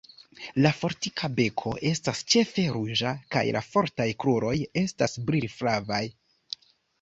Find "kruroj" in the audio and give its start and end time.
4.25-4.55